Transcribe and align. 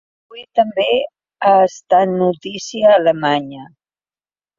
Avui 0.29 0.43
també 0.59 0.85
ha 1.49 1.51
estat 1.65 2.13
notícia 2.13 2.95
Alemanya. 2.95 3.63